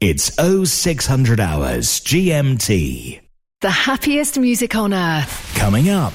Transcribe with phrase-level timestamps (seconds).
[0.00, 3.20] It's 0600 hours GMT.
[3.60, 5.54] The happiest music on earth.
[5.54, 6.14] Coming up.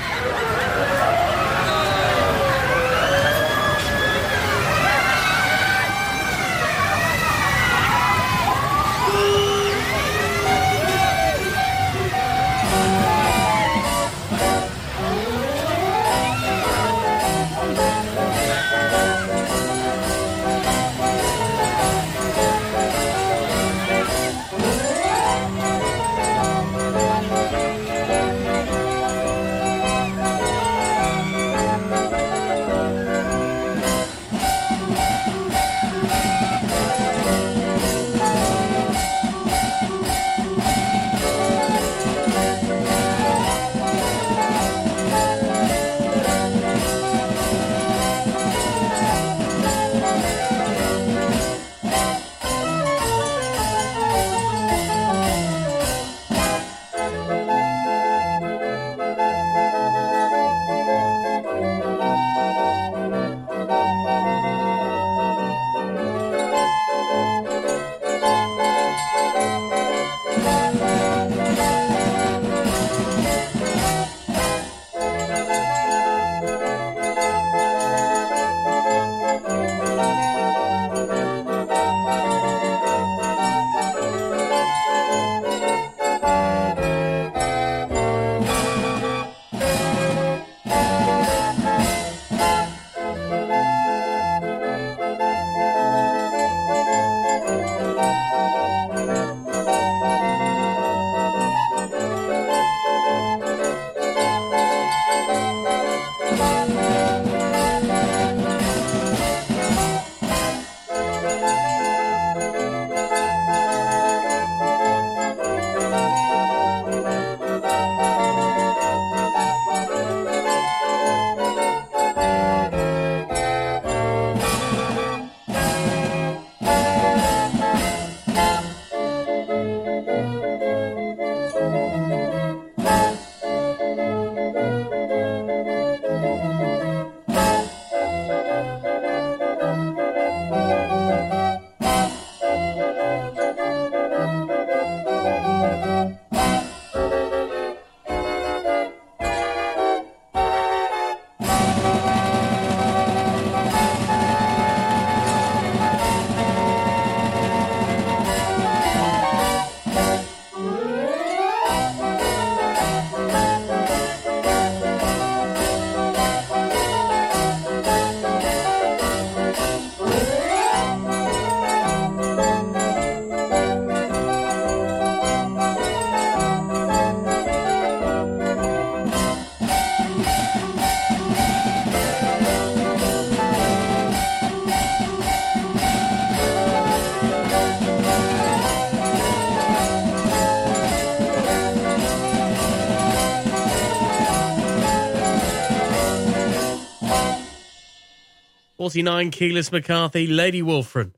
[198.91, 201.13] Forty-nine Keyless McCarthy, Lady Wolfram.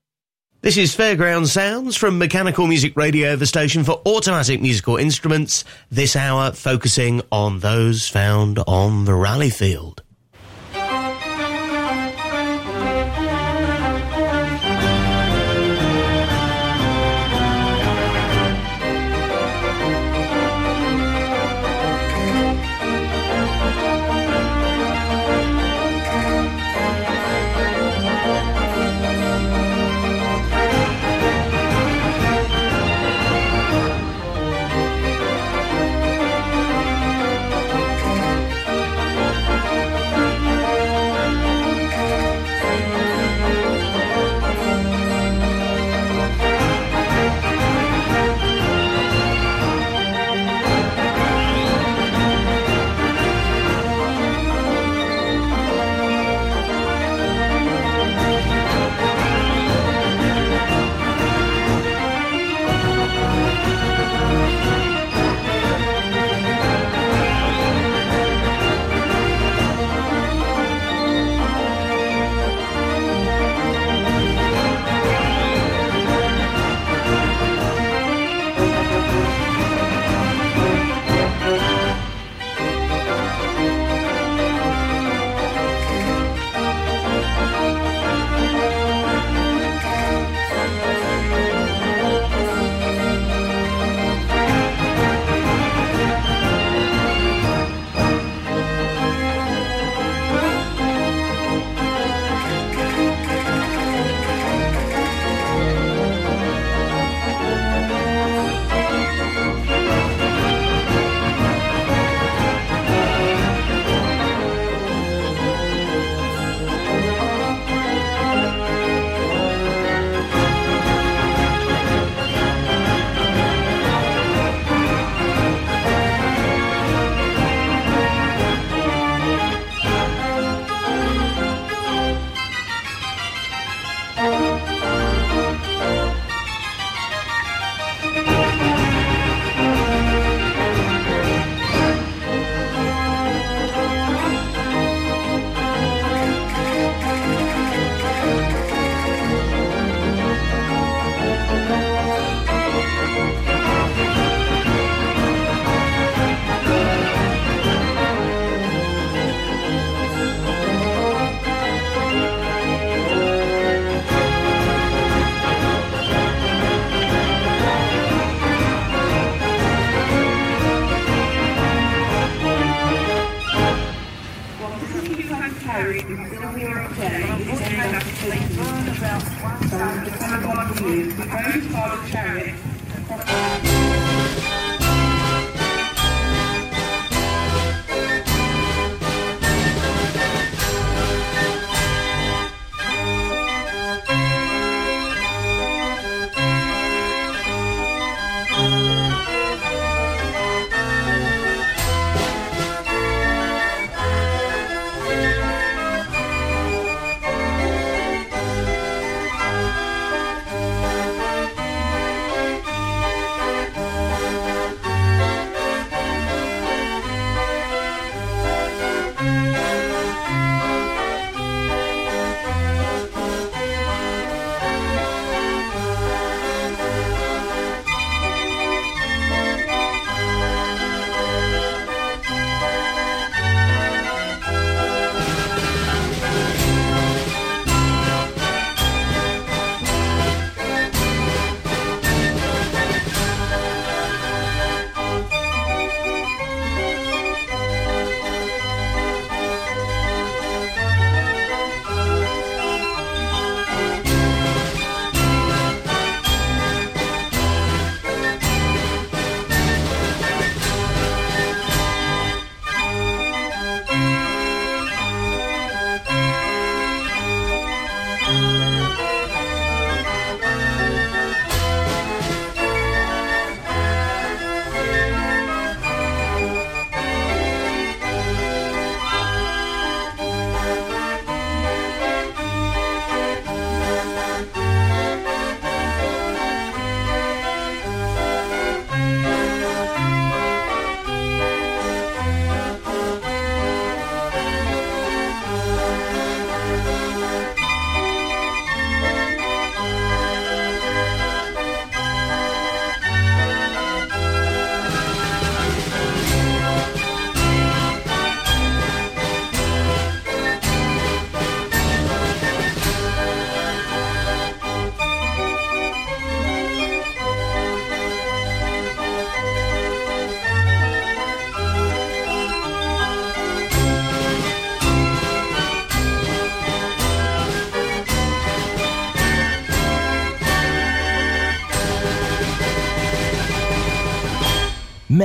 [0.62, 6.16] This is Fairground Sounds from Mechanical Music Radio, the station for automatic musical instruments, this
[6.16, 10.03] hour focusing on those found on the rally field.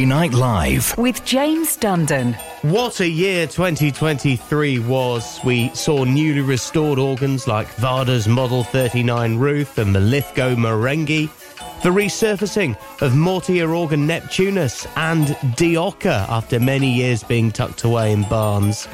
[0.00, 2.34] Tuesday Night Live with James Dundon.
[2.62, 5.38] What a year 2023 was.
[5.44, 11.28] We saw newly restored organs like Varda's Model 39 Ruth and the Lithgow Marenghi,
[11.82, 15.26] the resurfacing of Mortier organ Neptunus and
[15.58, 18.88] Dioca after many years being tucked away in barns.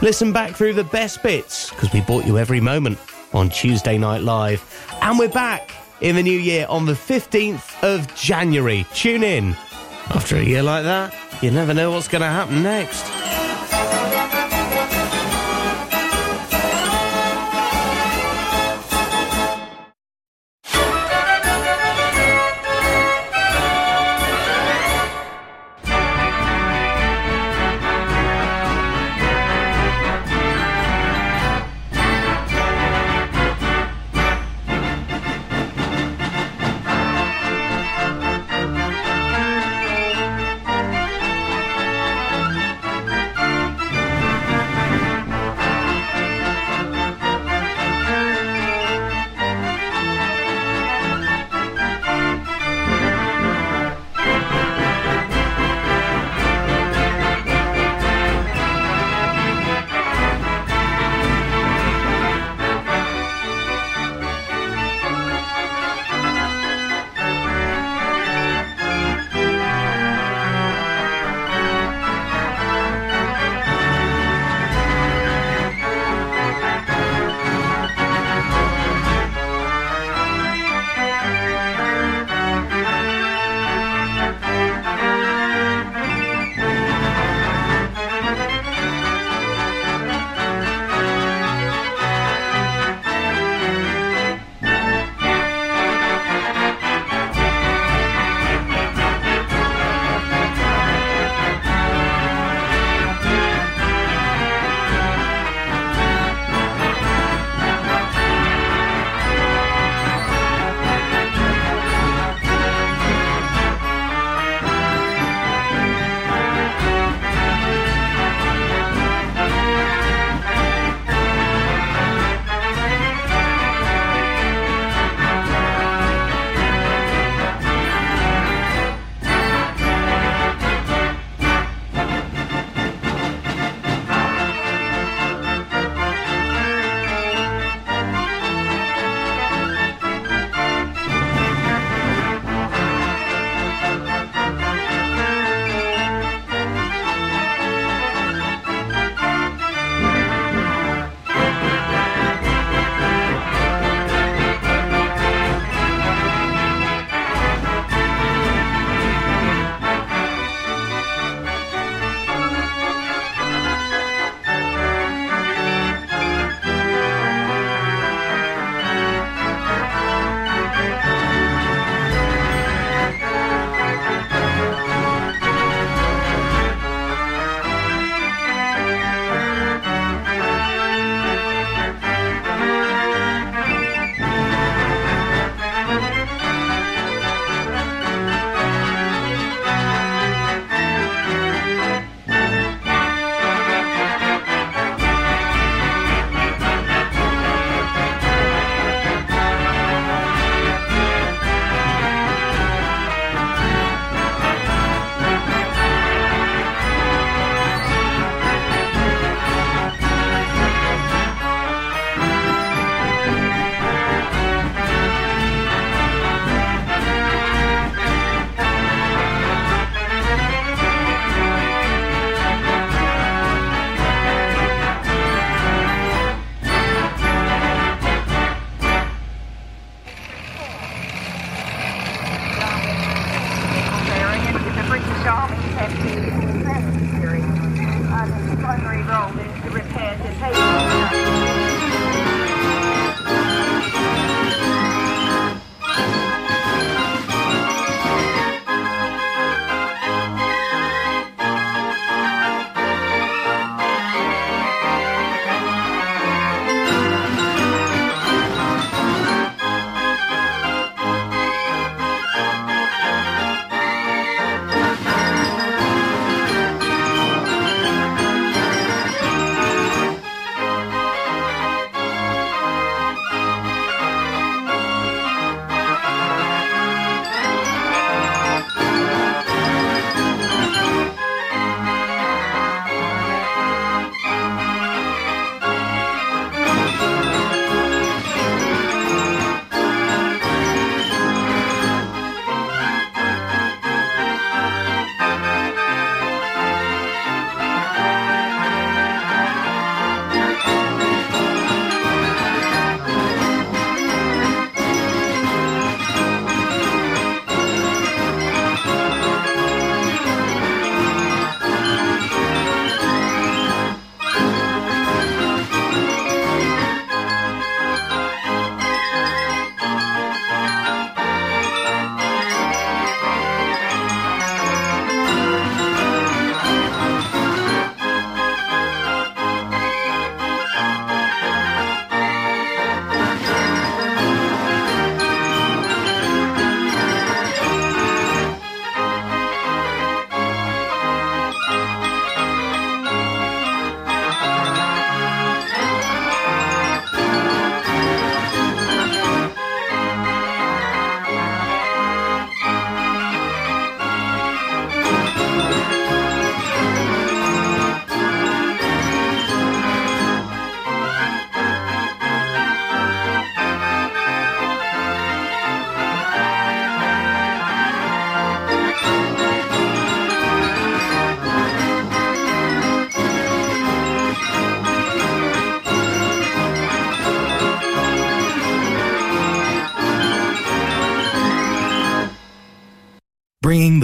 [0.00, 3.00] Listen back through the best bits because we bought you every moment
[3.32, 4.62] on Tuesday Night Live.
[5.02, 8.86] And we're back in the new year on the 15th of January.
[8.94, 9.56] Tune in
[10.10, 13.15] after a year like that, you never know what's going to happen next.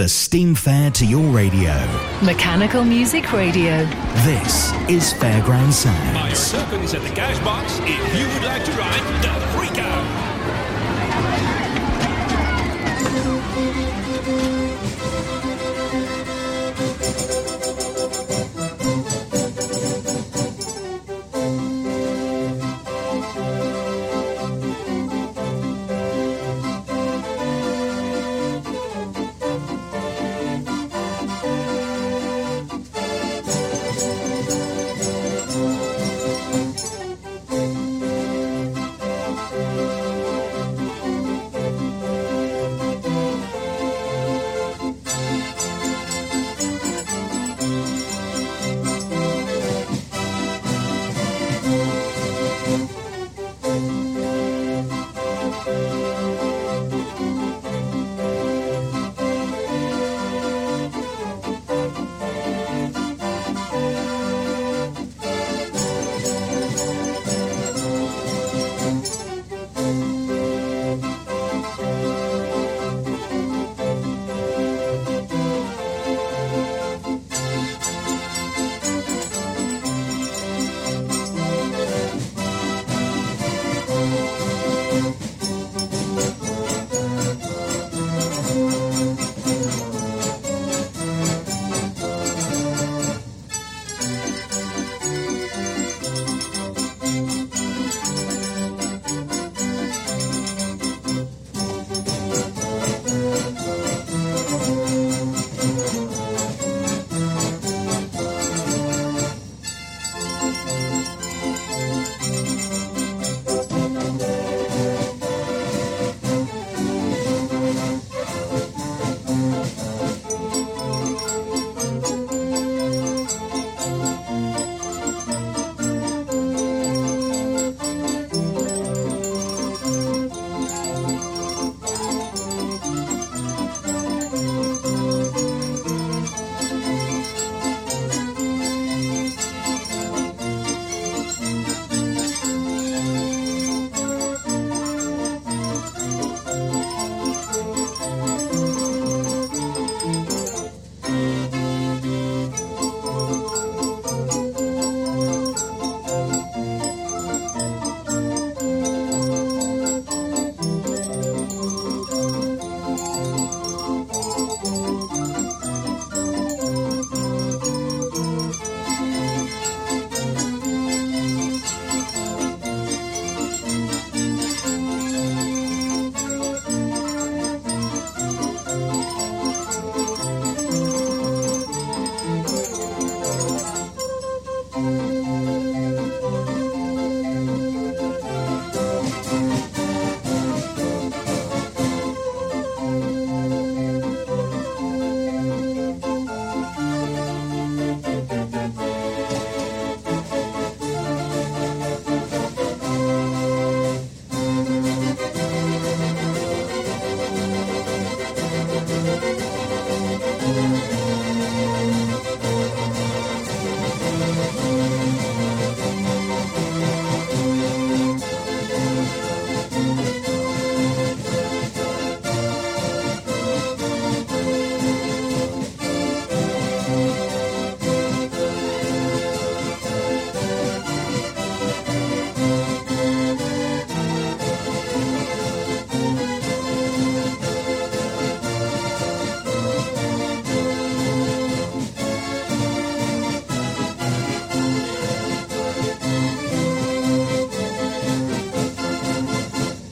[0.03, 1.73] Bringing the steam fair to your radio.
[2.25, 3.85] Mechanical Music Radio.
[4.25, 6.15] This is Fairground Sounds.
[6.15, 10.22] My circles at the gas box if you would like to ride the freak out.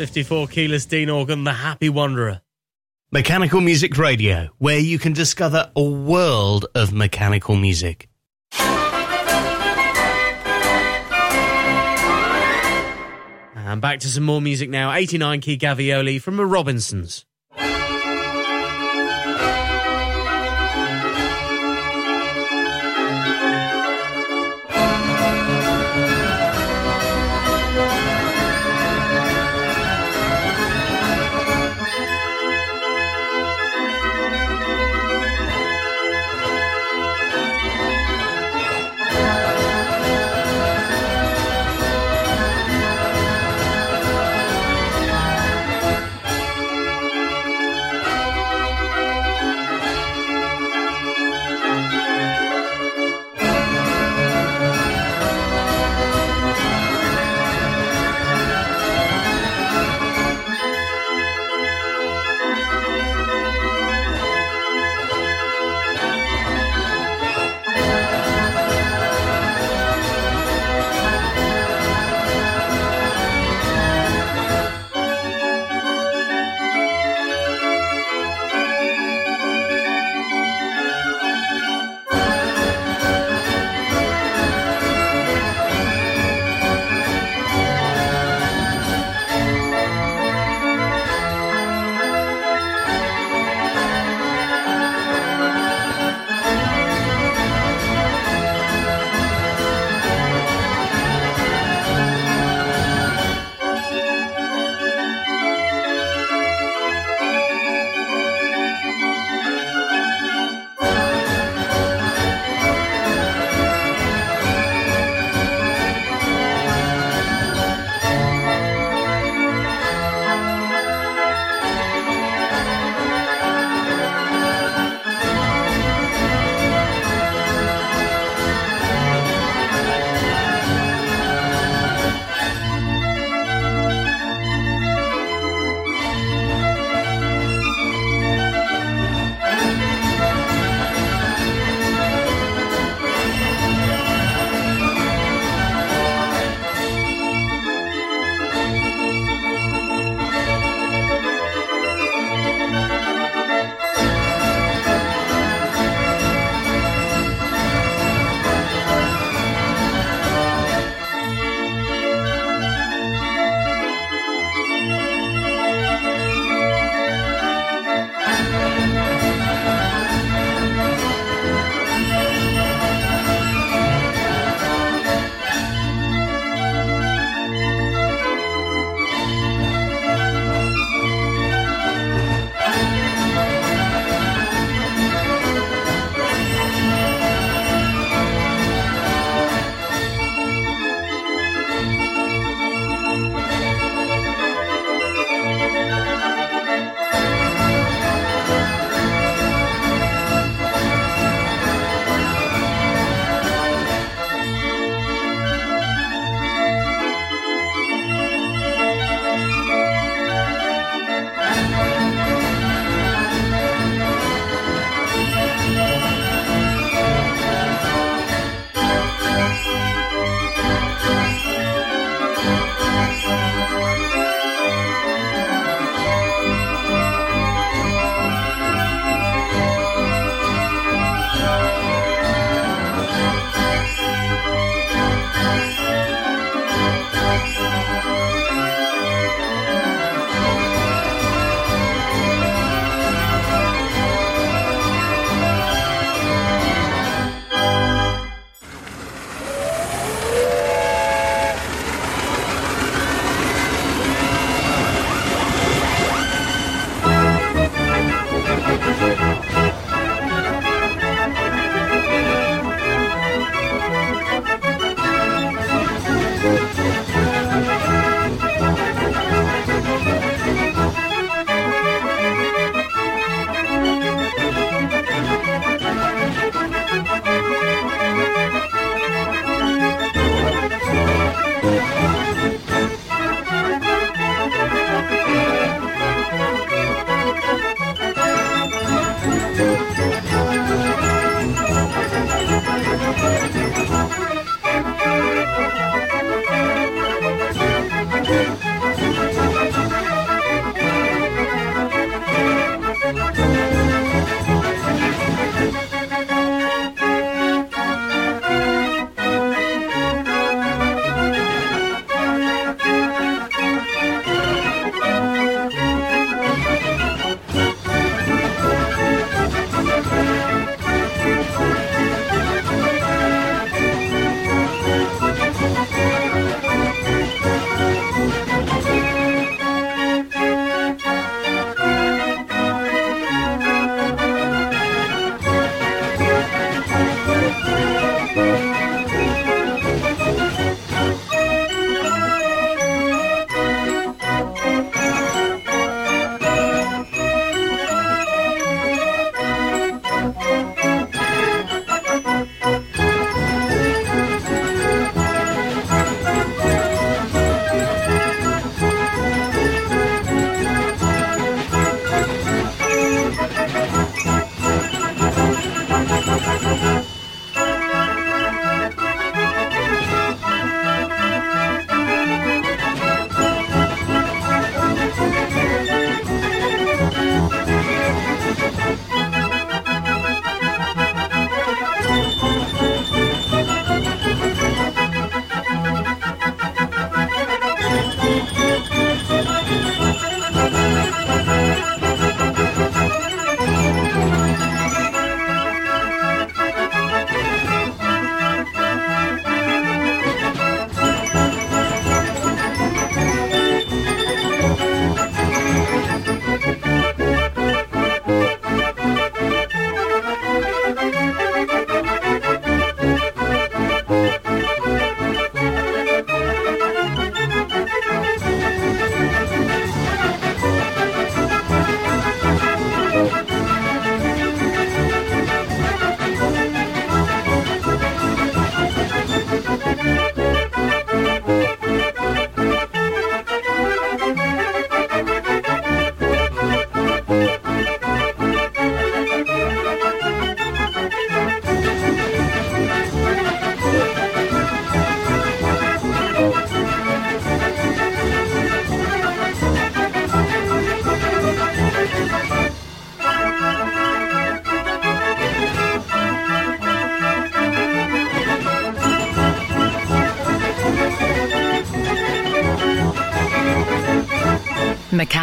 [0.01, 2.41] Fifty-four keyless Dean organ, the Happy Wanderer.
[3.13, 8.09] Mechanical Music Radio, where you can discover a world of mechanical music.
[13.55, 14.91] And back to some more music now.
[14.91, 17.27] 89 key Gavioli from the Robinsons.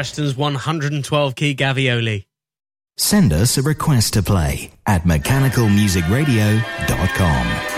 [0.00, 2.24] Preston's 112 key Gavioli.
[2.96, 7.69] Send us a request to play at mechanicalmusicradio.com.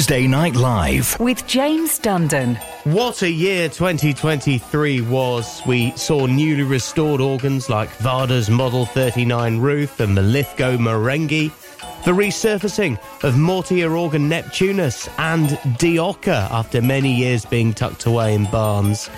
[0.00, 1.20] Tuesday Night Live.
[1.20, 2.56] With James Dundon.
[2.84, 5.60] What a year 2023 was.
[5.66, 11.52] We saw newly restored organs like Varda's Model 39 Ruth and the Lithgow Merengue,
[12.06, 18.46] the resurfacing of Mortier organ Neptunus and Dioca after many years being tucked away in
[18.46, 19.10] barns.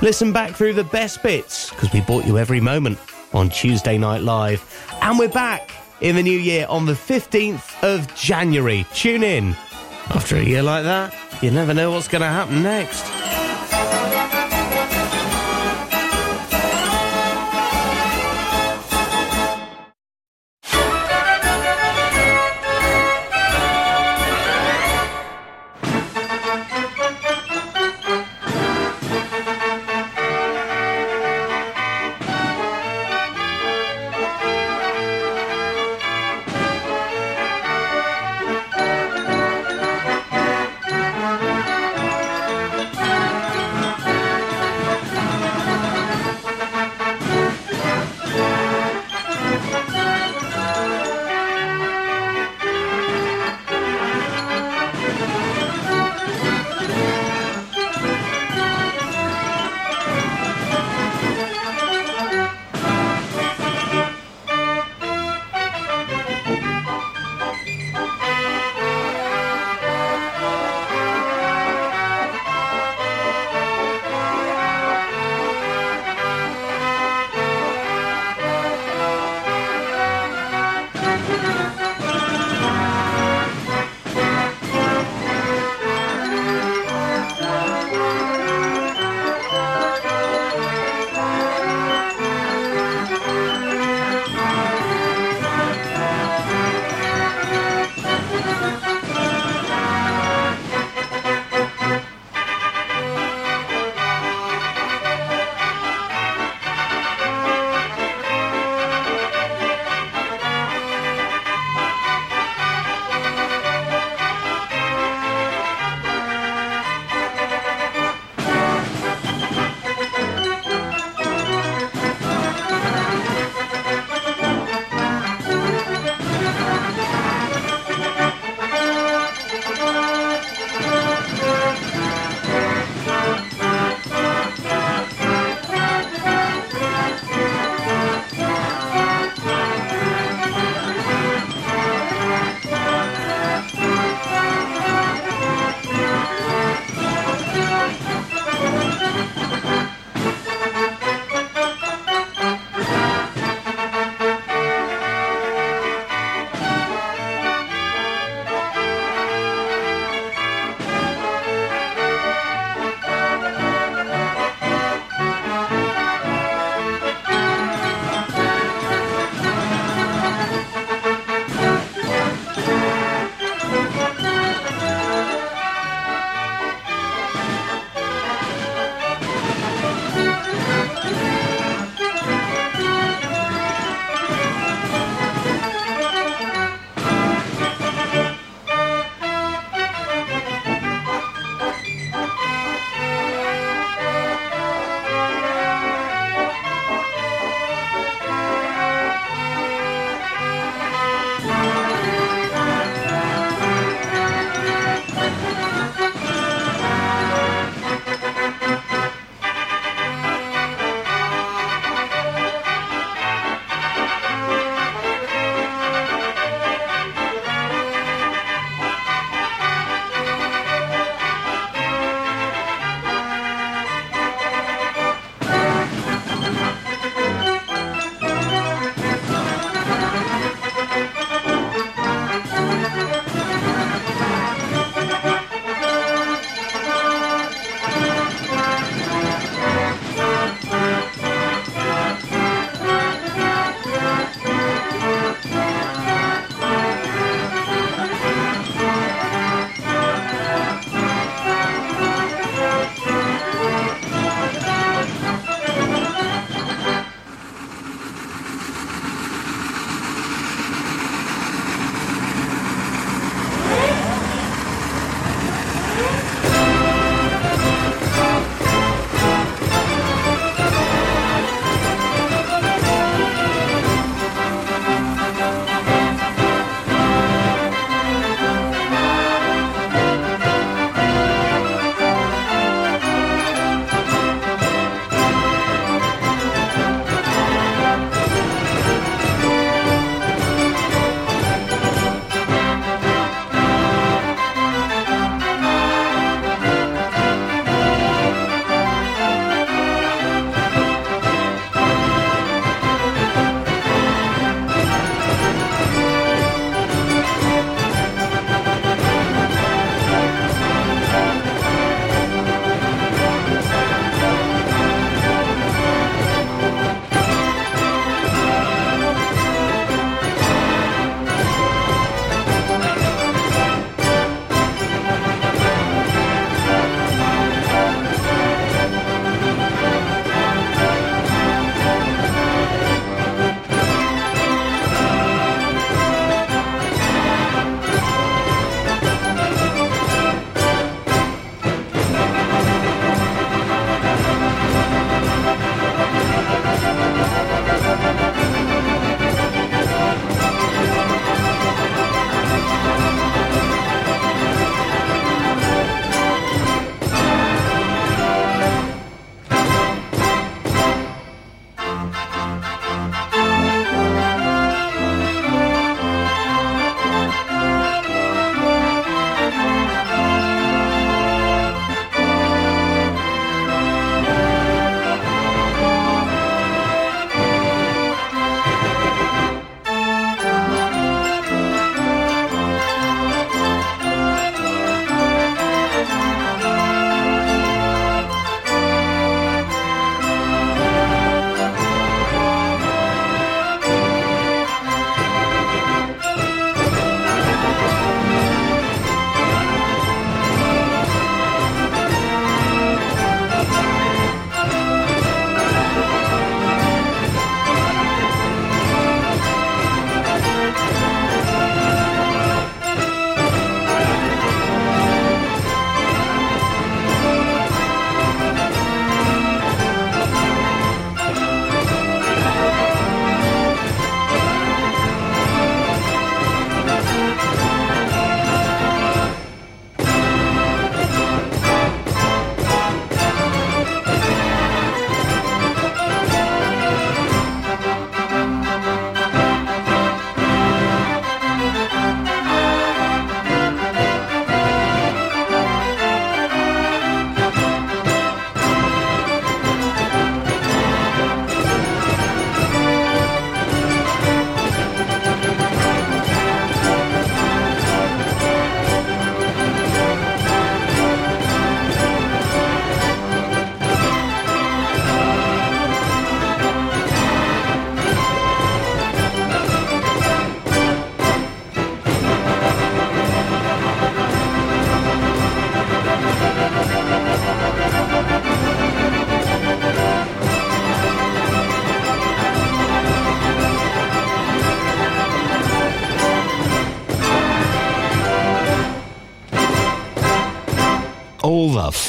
[0.00, 2.98] Listen back through the best bits because we brought you every moment
[3.34, 4.64] on Tuesday Night Live.
[5.02, 5.70] And we're back
[6.00, 8.86] in the new year on the 15th of January.
[8.94, 9.54] Tune in.
[10.10, 13.43] After a year like that, you never know what's going to happen next.